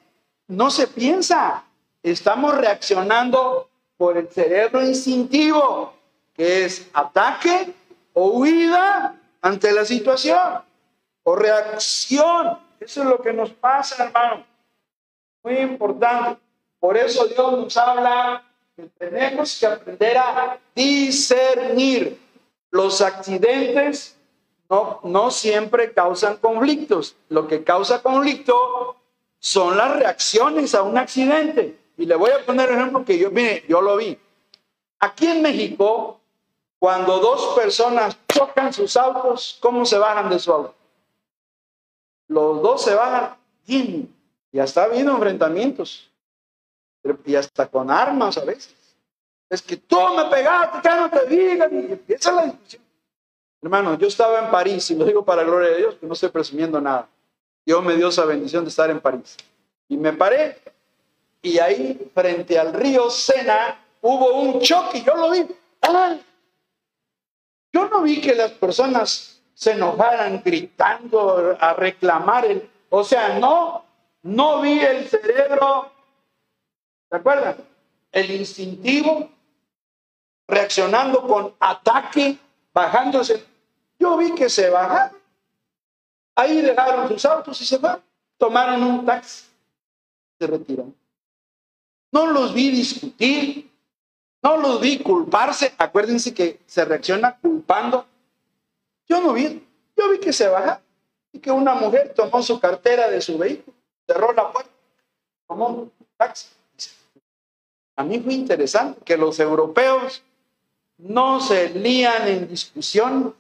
[0.49, 1.65] No se piensa.
[2.03, 5.95] Estamos reaccionando por el cerebro instintivo,
[6.35, 7.73] que es ataque
[8.13, 10.66] o huida ante la situación,
[11.29, 12.57] o reacción.
[12.79, 14.45] Eso es lo que nos pasa, hermano.
[15.43, 16.41] Muy importante.
[16.79, 18.45] Por eso Dios nos habla
[18.77, 22.21] que tenemos que aprender a discernir.
[22.71, 24.17] Los accidentes
[24.71, 27.17] no, no siempre causan conflictos.
[27.29, 28.97] Lo que causa conflicto
[29.41, 31.77] son las reacciones a un accidente.
[31.97, 34.17] Y le voy a poner un ejemplo que yo, mire, yo lo vi.
[35.01, 36.21] Aquí en México,
[36.79, 40.77] cuando dos personas chocan sus autos, ¿cómo se bajan de su auto?
[42.29, 43.37] Los dos se bajan
[43.67, 44.15] bien.
[44.53, 46.11] Y hasta ha habido enfrentamientos
[47.25, 48.75] y hasta con armas a veces.
[49.49, 52.83] Es que tú me pegaste, que no te digan, y empieza la discusión.
[53.63, 56.15] Hermano, yo estaba en París, y lo digo para la gloria de Dios, que no
[56.15, 57.09] estoy presumiendo nada.
[57.65, 59.37] Dios me dio esa bendición de estar en París.
[59.89, 60.59] Y me paré,
[61.43, 65.47] y ahí, frente al río Sena, hubo un choque, y yo lo vi.
[67.73, 73.85] Yo no vi que las personas se enojaran gritando a reclamar el, o sea, no,
[74.23, 75.91] no vi el cerebro
[77.09, 77.57] ¿Se acuerdan?
[78.11, 79.31] El instintivo,
[80.49, 82.39] reaccionando con ataque,
[82.73, 83.45] bajándose.
[83.99, 85.17] Yo vi que se bajaron.
[86.35, 88.03] Ahí dejaron sus autos y se fueron.
[88.39, 89.47] Tomaron un taxi.
[90.39, 90.95] Se retiraron.
[92.13, 93.71] No los vi discutir.
[94.43, 95.75] No los vi culparse.
[95.79, 98.07] Acuérdense que se reacciona culpando.
[99.09, 99.67] Yo no vi.
[99.97, 100.83] Yo vi que se bajaron.
[101.33, 104.71] Y que una mujer tomó su cartera de su vehículo, cerró la puerta,
[105.47, 106.49] tomó un taxi
[107.97, 110.23] a mí fue interesante que los europeos
[110.99, 113.35] no se lían en discusión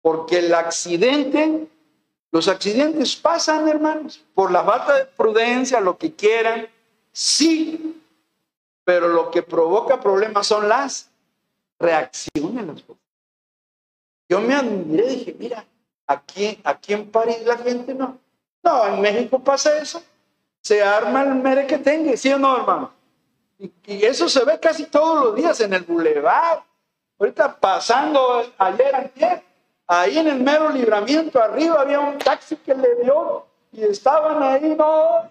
[0.00, 1.66] porque el accidente,
[2.30, 6.68] los accidentes pasan, hermanos, por la falta de prudencia, lo que quieran,
[7.12, 8.00] sí,
[8.84, 11.10] pero lo que provoca problemas son las
[11.78, 12.84] reacciones.
[14.32, 15.62] Yo me admiré, dije, mira,
[16.06, 18.16] aquí, aquí en París la gente no.
[18.62, 20.02] No, en México pasa eso.
[20.62, 22.92] Se arma el mere que tenga, ¿sí o no, hermano?
[23.58, 23.70] Y,
[24.06, 26.64] eso se ve casi todos los días en el bulevar.
[27.18, 29.42] Ahorita pasando ayer, ayer,
[29.86, 34.74] ahí en el mero libramiento, arriba había un taxi que le dio y estaban ahí,
[34.74, 35.30] no,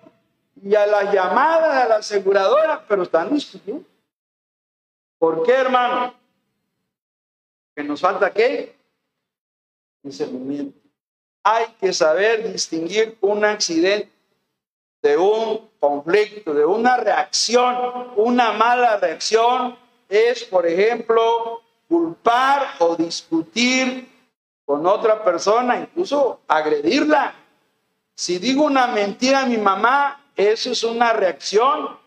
[0.62, 3.84] y a las llamadas a la aseguradora, pero están discutiendo.
[5.18, 6.14] ¿Por qué, hermano?
[7.76, 8.80] Que nos falta qué?
[10.04, 10.80] Discernimiento.
[11.44, 14.12] Hay que saber distinguir un accidente
[15.02, 18.12] de un conflicto, de una reacción.
[18.16, 24.08] Una mala reacción es, por ejemplo, culpar o discutir
[24.66, 27.34] con otra persona, incluso agredirla.
[28.16, 32.00] Si digo una mentira a mi mamá, eso es una reacción.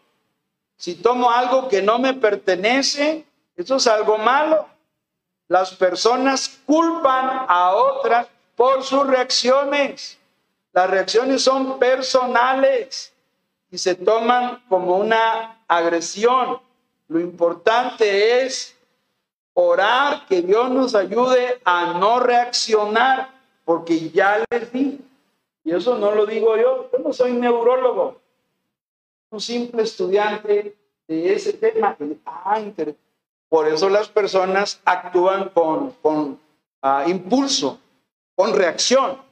[0.77, 3.27] Si tomo algo que no me pertenece,
[3.57, 4.67] eso es algo malo.
[5.49, 10.19] Las personas culpan a otras por sus reacciones.
[10.73, 13.13] Las reacciones son personales
[13.71, 16.61] y se toman como una agresión.
[17.09, 18.77] Lo importante es
[19.53, 23.31] orar que Dios nos ayude a no reaccionar,
[23.65, 25.01] porque ya les di,
[25.65, 28.21] y eso no lo digo yo, yo no soy neurólogo,
[29.31, 30.77] un simple estudiante
[31.07, 31.97] de ese tema.
[32.27, 32.61] Ah,
[33.55, 36.41] por eso las personas actúan con, con
[36.83, 37.79] ah, impulso,
[38.35, 39.23] con reacción.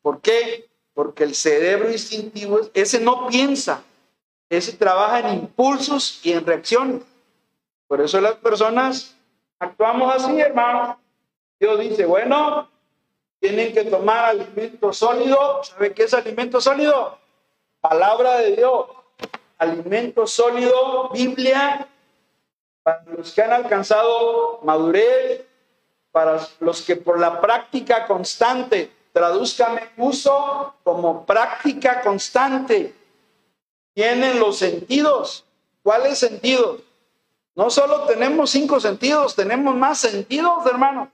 [0.00, 0.70] ¿Por qué?
[0.94, 3.84] porque el cerebro instintivo, ese no piensa,
[4.48, 7.02] ese trabaja en impulsos y en reacciones.
[7.86, 9.14] Por eso las personas
[9.58, 10.98] actuamos así, hermano.
[11.60, 12.70] Dios dice, bueno,
[13.38, 15.62] tienen que tomar alimento sólido.
[15.62, 17.18] ¿Sabe qué es alimento sólido?
[17.82, 18.86] Palabra de Dios.
[19.58, 21.86] Alimento sólido, Biblia,
[22.88, 25.44] para los que han alcanzado madurez,
[26.10, 32.94] para los que por la práctica constante Tradúzcame uso como práctica constante.
[33.92, 35.44] Tienen los sentidos.
[35.82, 36.80] ¿Cuáles sentidos?
[37.56, 41.10] No solo tenemos cinco sentidos, tenemos más sentidos, hermano.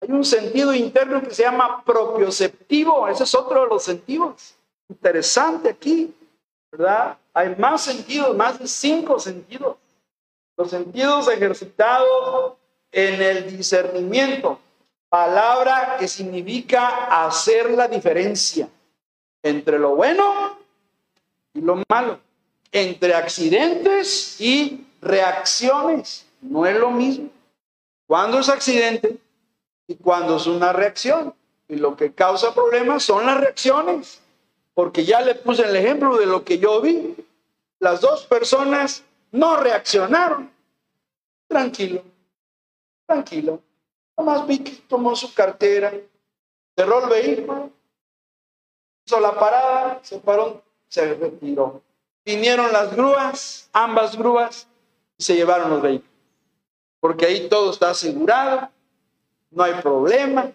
[0.00, 4.54] Hay un sentido interno que se llama propioceptivo, ese es otro de los sentidos.
[4.88, 6.14] Interesante aquí,
[6.70, 7.16] ¿verdad?
[7.32, 9.76] Hay más sentidos, más de cinco sentidos.
[10.56, 12.54] Los sentidos ejercitados
[12.90, 14.60] en el discernimiento,
[15.08, 18.68] palabra que significa hacer la diferencia
[19.42, 20.58] entre lo bueno
[21.54, 22.18] y lo malo,
[22.70, 26.26] entre accidentes y reacciones.
[26.40, 27.30] No es lo mismo.
[28.06, 29.16] Cuando es accidente
[29.86, 31.34] y cuando es una reacción.
[31.68, 34.20] Y lo que causa problemas son las reacciones.
[34.74, 37.14] Porque ya le puse el ejemplo de lo que yo vi.
[37.78, 40.50] Las dos personas no reaccionaron.
[41.48, 42.02] Tranquilo,
[43.06, 43.60] tranquilo.
[44.16, 44.58] Nomás vi
[44.88, 45.92] tomó su cartera,
[46.76, 47.70] cerró el vehículo,
[49.04, 51.82] hizo la parada, se paró, se retiró.
[52.24, 54.68] Vinieron las grúas, ambas grúas,
[55.18, 56.12] y se llevaron los vehículos.
[57.00, 58.70] Porque ahí todo está asegurado,
[59.50, 60.52] no hay problema,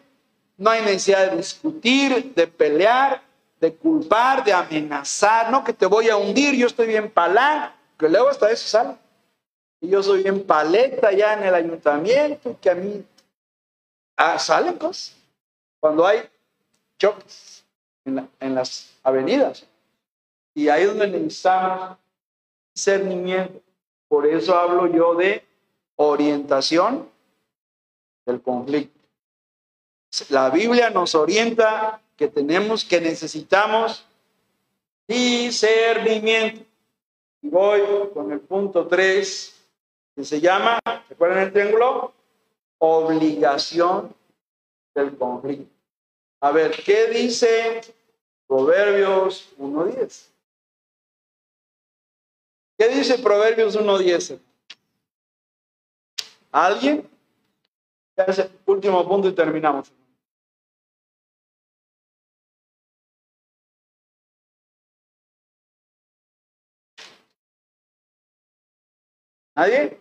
[0.56, 3.22] no hay necesidad de discutir, de pelear,
[3.60, 8.10] de culpar, de amenazar, no que te voy a hundir, yo estoy bien palán, que
[8.10, 8.96] luego hasta eso sale.
[9.80, 13.06] Y yo soy bien paleta ya en el ayuntamiento, que a mí
[14.16, 15.16] ah, salen cosas.
[15.80, 16.28] Cuando hay
[16.98, 17.64] choques
[18.06, 19.66] en, en las avenidas.
[20.54, 21.98] Y ahí es donde necesitamos
[22.74, 23.62] discernimiento.
[24.08, 25.46] Por eso hablo yo de
[25.98, 27.10] orientación
[28.26, 28.98] del conflicto.
[30.30, 34.06] La Biblia nos orienta que tenemos, que necesitamos
[35.08, 36.67] discernimiento.
[37.50, 37.82] Voy
[38.14, 39.70] con el punto 3,
[40.16, 40.80] que se llama,
[41.10, 42.14] ¿recuerdan el triángulo?
[42.80, 44.14] Obligación
[44.94, 45.74] del conflicto.
[46.42, 47.82] A ver, ¿qué dice
[48.48, 50.28] Proverbios 1.10?
[52.78, 54.40] ¿Qué dice Proverbios 1.10?
[56.52, 57.10] ¿Alguien?
[58.16, 59.92] Ya es el último punto y terminamos.
[69.58, 70.00] ¿Nadie?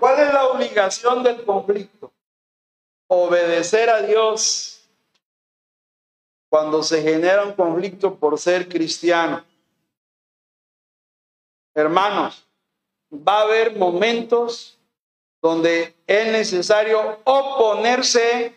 [0.00, 2.10] ¿Cuál es la obligación del conflicto?
[3.06, 4.88] Obedecer a Dios
[6.48, 9.44] cuando se genera un conflicto por ser cristiano.
[11.74, 12.48] Hermanos,
[13.12, 14.78] va a haber momentos
[15.42, 18.54] donde es necesario oponerse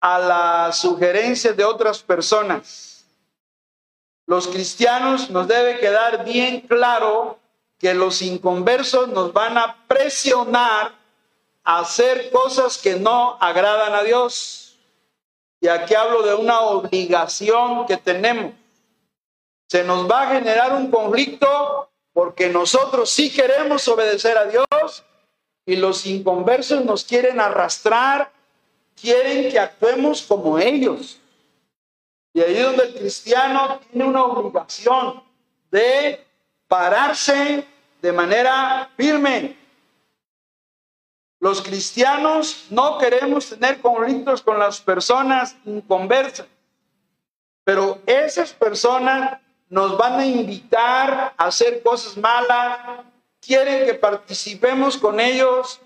[0.00, 2.97] a las sugerencias de otras personas
[4.28, 7.38] los cristianos nos debe quedar bien claro
[7.78, 10.92] que los inconversos nos van a presionar
[11.64, 14.78] a hacer cosas que no agradan a Dios.
[15.62, 18.52] Y aquí hablo de una obligación que tenemos.
[19.66, 25.04] Se nos va a generar un conflicto porque nosotros sí queremos obedecer a Dios
[25.64, 28.30] y los inconversos nos quieren arrastrar,
[29.00, 31.17] quieren que actuemos como ellos.
[32.38, 35.24] Y ahí donde el cristiano tiene una obligación
[35.72, 36.24] de
[36.68, 37.66] pararse
[38.00, 39.56] de manera firme.
[41.40, 46.46] Los cristianos no queremos tener conflictos con las personas inconversas,
[47.64, 53.00] pero esas personas nos van a invitar a hacer cosas malas,
[53.40, 55.80] quieren que participemos con ellos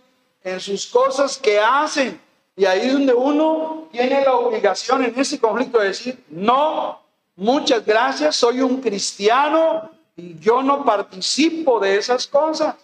[0.44, 2.20] en sus cosas que hacen.
[2.56, 7.00] Y ahí es donde uno tiene la obligación en ese conflicto de decir, no,
[7.36, 12.76] muchas gracias, soy un cristiano y yo no participo de esas cosas.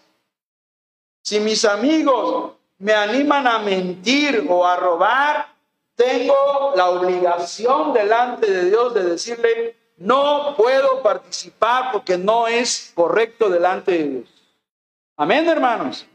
[1.22, 5.48] Si mis amigos me animan a mentir o a robar,
[5.94, 13.50] tengo la obligación delante de Dios de decirle, no puedo participar porque no es correcto
[13.50, 14.28] delante de Dios.
[15.16, 16.06] Amén, hermanos.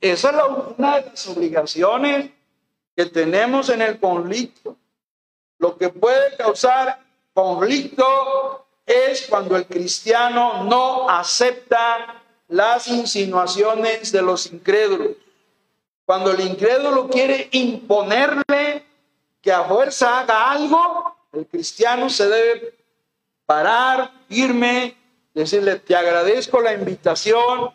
[0.00, 2.30] Esa es la, una de las obligaciones
[2.96, 4.76] que tenemos en el conflicto.
[5.58, 7.00] Lo que puede causar
[7.32, 15.16] conflicto es cuando el cristiano no acepta las insinuaciones de los incrédulos.
[16.04, 18.84] Cuando el incrédulo quiere imponerle
[19.40, 22.74] que a fuerza haga algo, el cristiano se debe
[23.46, 24.96] parar firme,
[25.32, 27.72] decirle, te agradezco la invitación,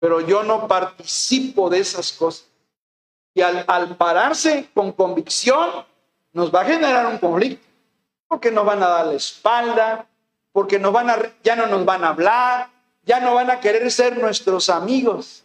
[0.00, 2.46] pero yo no participo de esas cosas.
[3.34, 5.84] Y al, pararse con convicción,
[6.32, 7.66] nos va a generar un conflicto,
[8.28, 10.06] porque nos van a dar la espalda,
[10.52, 12.68] porque nos van a, ya no nos van a hablar,
[13.04, 15.44] ya no van a querer ser nuestros amigos.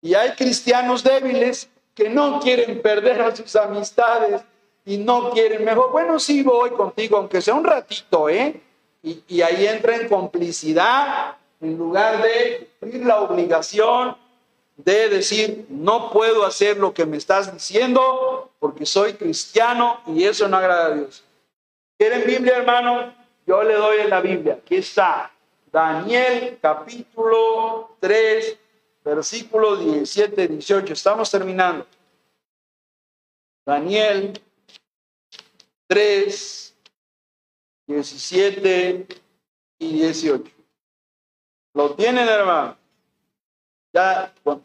[0.00, 4.42] Y hay cristianos débiles que no quieren perder a sus amistades
[4.84, 8.60] y no quieren mejor, bueno, sí voy contigo, aunque sea un ratito, ¿eh?
[9.02, 14.16] Y, y ahí entra en complicidad en lugar de cumplir la obligación
[14.76, 20.48] de decir, no puedo hacer lo que me estás diciendo porque soy cristiano y eso
[20.48, 21.24] no agrada a Dios.
[21.98, 23.14] ¿Quieren Biblia, hermano?
[23.46, 24.54] Yo le doy en la Biblia.
[24.54, 25.32] Aquí está.
[25.72, 28.58] Daniel capítulo 3,
[29.04, 30.92] versículos 17, 18.
[30.92, 31.86] Estamos terminando.
[33.64, 34.40] Daniel
[35.86, 36.76] 3,
[37.86, 39.06] 17
[39.78, 40.44] y 18.
[41.74, 42.76] ¿Lo tienen, hermano?
[43.96, 44.62] Ya bueno,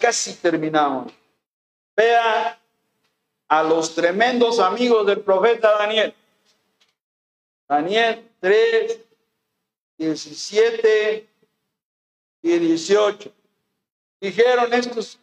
[0.00, 1.12] casi terminamos.
[1.94, 2.58] Vea
[3.48, 6.14] a los tremendos amigos del profeta Daniel.
[7.68, 8.98] Daniel 3,
[9.98, 11.28] 17
[12.40, 13.30] y 18.
[14.22, 15.18] Dijeron estos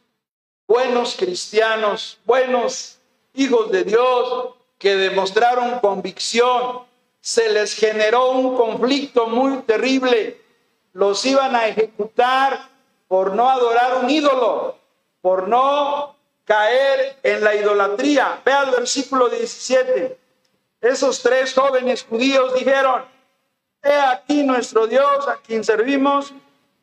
[0.68, 3.00] buenos cristianos, buenos
[3.34, 6.86] hijos de Dios, que demostraron convicción.
[7.20, 10.40] Se les generó un conflicto muy terrible.
[10.92, 12.73] Los iban a ejecutar
[13.14, 14.76] por no adorar un ídolo,
[15.22, 18.41] por no caer en la idolatría.
[18.43, 20.18] Vea el versículo 17.
[20.82, 23.05] Esos tres jóvenes judíos dijeron,
[23.84, 26.34] he aquí nuestro Dios a quien servimos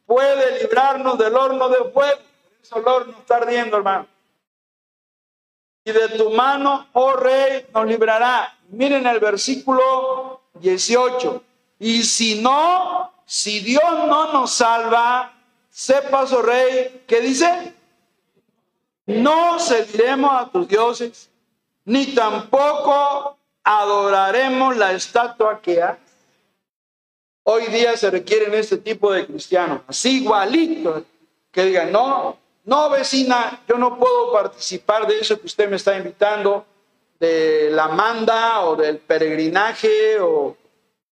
[0.07, 2.21] puede librarnos del horno de fuego.
[2.63, 4.07] Ese horno está ardiendo, hermano.
[5.85, 8.57] Y de tu mano, oh rey, nos librará.
[8.69, 11.43] Miren el versículo 18.
[11.81, 15.35] Y si no, si Dios no nos salva,
[15.81, 17.73] sepas, oh rey, ¿qué dice?
[19.07, 21.31] No serviremos a tus dioses,
[21.87, 25.97] ni tampoco adoraremos la estatua que hay.
[27.45, 31.03] Hoy día se requieren este tipo de cristianos, así igualito,
[31.51, 35.97] que digan, no, no vecina, yo no puedo participar de eso que usted me está
[35.97, 36.67] invitando,
[37.19, 40.55] de la manda o del peregrinaje, o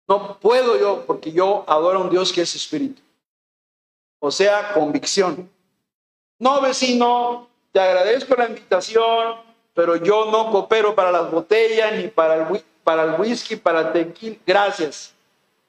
[0.07, 3.03] no puedo yo, porque yo adoro a un Dios que es espíritu.
[4.25, 5.51] O sea, convicción.
[6.39, 9.35] No, vecino, te agradezco la invitación,
[9.75, 14.37] pero yo no coopero para las botellas, ni para el, whisky, para el tequila.
[14.47, 15.13] Gracias.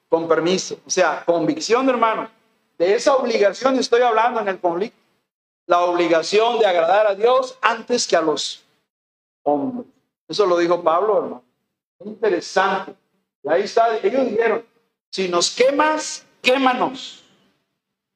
[0.08, 0.78] Con permiso.
[0.86, 2.30] O sea, convicción, hermano.
[2.78, 5.00] De esa obligación estoy hablando en el conflicto.
[5.66, 8.64] La obligación de agradar a Dios antes que a los
[9.42, 9.88] hombres.
[10.28, 11.44] Eso lo dijo Pablo, hermano.
[12.06, 12.94] Interesante.
[13.42, 13.98] Y ahí está.
[13.98, 14.64] Ellos dijeron,
[15.10, 17.23] si nos quemas, quémanos.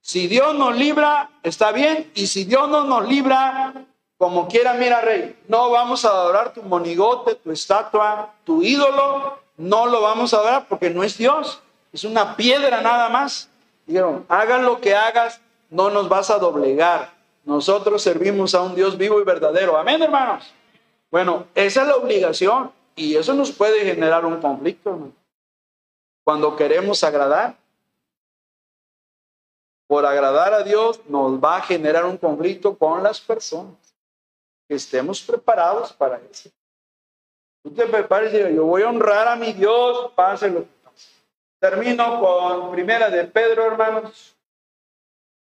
[0.07, 2.09] Si Dios nos libra, está bien.
[2.15, 3.73] Y si Dios no nos libra,
[4.17, 9.37] como quiera, mira, rey, no vamos a adorar tu monigote, tu estatua, tu ídolo.
[9.57, 11.61] No lo vamos a adorar porque no es Dios.
[11.91, 13.49] Es una piedra nada más.
[13.85, 17.11] Dijeron, hagan lo que hagas, no nos vas a doblegar.
[17.43, 19.77] Nosotros servimos a un Dios vivo y verdadero.
[19.77, 20.53] Amén, hermanos.
[21.11, 25.11] Bueno, esa es la obligación y eso nos puede generar un conflicto.
[26.23, 27.57] Cuando queremos agradar
[29.87, 33.75] por agradar a Dios nos va a generar un conflicto con las personas.
[34.67, 36.49] Que estemos preparados para eso.
[37.63, 40.65] Tú te y yo voy a honrar a mi Dios, pase lo.
[41.59, 44.35] Termino con primera de Pedro, hermanos.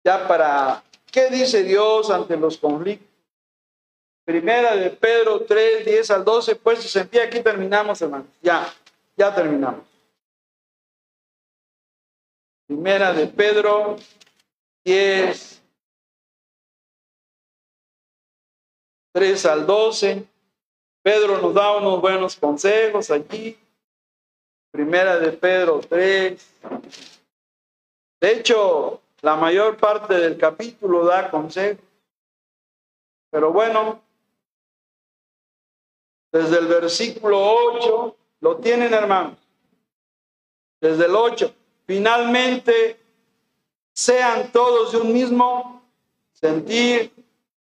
[0.04, 3.08] Ya para, ¿qué dice Dios ante los conflictos?
[4.24, 8.28] Primera de Pedro 3, 10 al 12, pues en pie, aquí terminamos, hermanos.
[8.42, 8.72] Ya,
[9.16, 9.86] ya terminamos.
[12.68, 13.98] Primera de Pedro
[14.86, 15.64] 10,
[19.14, 20.28] 3 al 12.
[21.02, 23.58] Pedro nos da unos buenos consejos allí.
[24.72, 26.62] Primera de Pedro 3.
[28.22, 31.84] De hecho, la mayor parte del capítulo da consejos.
[33.32, 34.02] Pero bueno,
[36.32, 39.38] desde el versículo 8, lo tienen hermanos.
[40.80, 41.54] Desde el 8.
[41.88, 43.05] Finalmente,
[43.96, 45.82] sean todos de un mismo
[46.34, 47.14] sentir,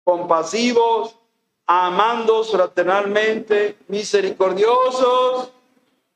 [0.03, 1.17] compasivos,
[1.65, 5.53] amandos fraternalmente, misericordiosos,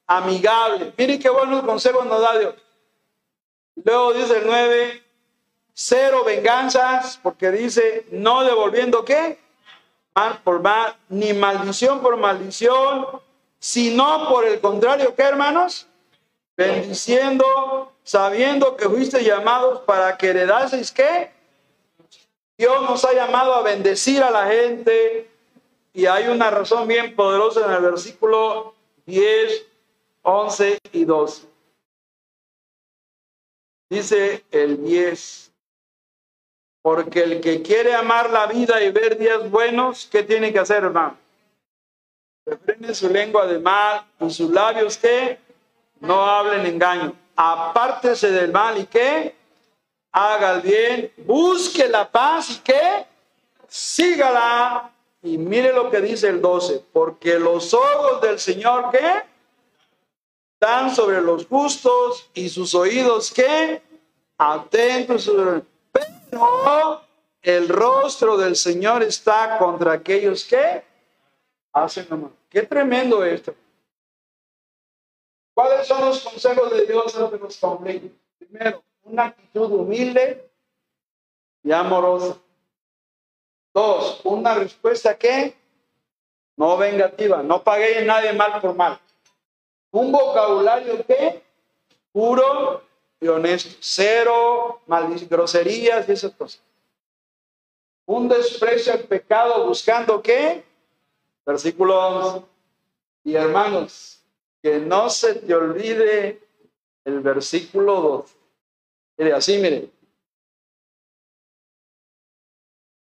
[0.08, 0.92] amigables.
[0.98, 2.54] Miren qué buenos consejos nos da Dios.
[3.76, 5.02] Luego dice el 9,
[5.72, 9.38] cero venganzas, porque dice, no devolviendo qué?
[10.16, 13.06] Mal por mal, ni maldición por maldición,
[13.60, 15.86] sino por el contrario, ¿qué hermanos?
[16.56, 21.30] Bendiciendo sabiendo que fuiste llamados para que heredaseis qué?
[22.56, 25.30] Dios nos ha llamado a bendecir a la gente
[25.92, 29.62] y hay una razón bien poderosa en el versículo 10,
[30.22, 31.48] 11 y 12.
[33.90, 35.52] Dice el 10,
[36.80, 40.82] porque el que quiere amar la vida y ver días buenos, ¿qué tiene que hacer,
[40.82, 41.18] hermano?
[42.46, 45.38] Refrene su lengua de mal y sus labios que
[46.00, 49.32] no hablen engaño apártese del mal y que
[50.10, 53.06] haga el bien, busque la paz y que
[53.68, 54.90] sígala.
[55.22, 59.22] Y mire lo que dice el 12, porque los ojos del Señor que
[60.54, 63.82] están sobre los justos y sus oídos que
[64.36, 65.30] atentos.
[65.92, 67.02] Pero
[67.40, 70.82] el rostro del Señor está contra aquellos que
[71.72, 72.32] hacen la mal.
[72.48, 73.54] Qué tremendo esto.
[75.58, 78.12] ¿Cuáles son los consejos de Dios ante los conflictos?
[78.38, 80.48] Primero, una actitud humilde
[81.64, 82.38] y amorosa.
[83.74, 85.56] Dos, una respuesta que
[86.54, 89.00] no vengativa, no pagué a nadie mal por mal.
[89.90, 91.42] Un vocabulario que
[92.12, 92.84] puro
[93.20, 96.62] y honesto, cero mal, groserías y esas cosas.
[98.06, 100.62] Un desprecio al pecado buscando qué?
[101.44, 102.46] Versículo 11.
[103.24, 104.17] Y hermanos,
[104.62, 106.40] que no se te olvide
[107.04, 108.36] el versículo 12.
[109.18, 109.90] Mire, así, mire.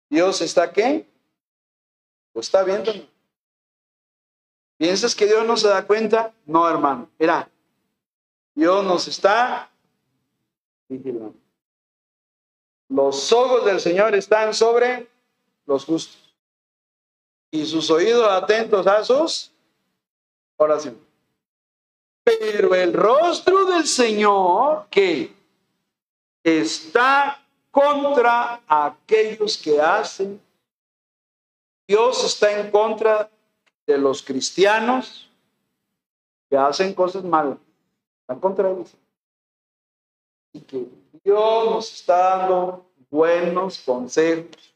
[0.08, 1.06] Dios está qué?
[2.32, 2.92] Pues está viendo.
[4.76, 6.32] ¿Piensas que Dios no se da cuenta?
[6.46, 7.08] No, hermano.
[7.18, 7.48] Mira,
[8.54, 9.70] Dios nos está
[10.88, 11.34] vigilando.
[12.88, 15.08] Los ojos del Señor están sobre
[15.66, 16.34] los justos
[17.52, 19.52] y sus oídos atentos a sus
[20.56, 21.09] oraciones.
[22.38, 25.34] Pero el rostro del Señor, que
[26.42, 30.40] está contra aquellos que hacen.
[31.86, 33.30] Dios está en contra
[33.86, 35.28] de los cristianos
[36.48, 37.58] que hacen cosas malas.
[38.22, 38.94] Está contra de ellos.
[40.52, 40.86] Y que
[41.24, 44.74] Dios nos está dando buenos consejos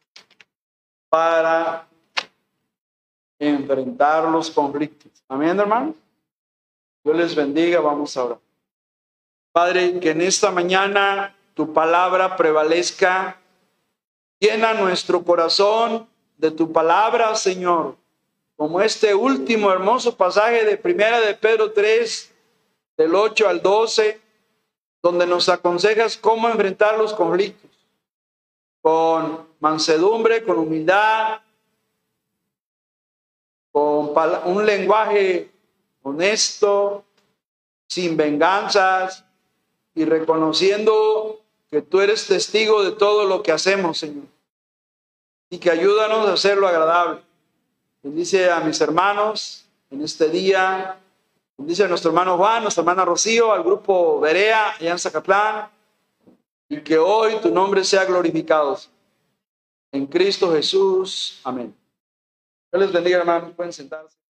[1.08, 1.86] para
[3.38, 5.10] enfrentar los conflictos.
[5.28, 5.94] Amén, hermanos.
[7.04, 7.80] Dios les bendiga.
[7.80, 8.40] Vamos ahora.
[9.52, 13.38] Padre, que en esta mañana tu palabra prevalezca.
[14.40, 17.96] Llena nuestro corazón de tu palabra, Señor,
[18.56, 22.34] como este último hermoso pasaje de Primera de Pedro 3,
[22.96, 24.20] del 8 al 12,
[25.02, 27.70] donde nos aconsejas cómo enfrentar los conflictos,
[28.82, 31.40] con mansedumbre, con humildad,
[33.72, 34.12] con
[34.44, 35.53] un lenguaje
[36.04, 37.04] honesto,
[37.88, 39.24] sin venganzas
[39.94, 41.40] y reconociendo
[41.70, 44.26] que tú eres testigo de todo lo que hacemos, Señor.
[45.50, 47.20] Y que ayúdanos a hacerlo agradable.
[48.02, 51.00] Bendice a mis hermanos en este día.
[51.56, 55.70] Bendice a nuestro hermano Juan, nuestra hermana Rocío, al grupo Berea, allá en Zacatlán.
[56.68, 58.78] Y que hoy tu nombre sea glorificado.
[59.92, 61.40] En Cristo Jesús.
[61.44, 61.74] Amén.
[62.72, 63.52] Dios les bendiga, hermanos.
[63.54, 64.23] Pueden sentarse.